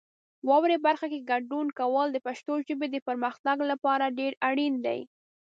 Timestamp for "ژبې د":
2.67-2.97